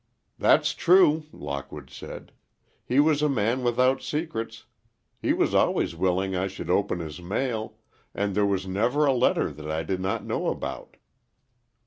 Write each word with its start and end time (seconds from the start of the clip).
"That's 0.39 0.73
true," 0.73 1.27
Lockwood 1.31 1.91
said. 1.91 2.31
"He 2.83 2.99
was 2.99 3.21
a 3.21 3.29
man 3.29 3.61
without 3.61 4.01
secrets. 4.01 4.65
He 5.21 5.31
was 5.31 5.53
always 5.53 5.95
willing 5.95 6.35
I 6.35 6.47
should 6.47 6.71
open 6.71 6.97
his 7.01 7.21
mail, 7.21 7.77
and 8.15 8.33
there 8.33 8.47
was 8.47 8.65
never 8.65 9.05
a 9.05 9.13
letter 9.13 9.51
that 9.51 9.69
I 9.69 9.83
did 9.83 9.99
not 9.99 10.25
know 10.25 10.47
about." 10.47 10.97